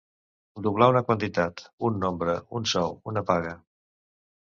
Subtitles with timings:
[0.67, 3.57] Doblar una quantitat, un nombre, un sou, una paga.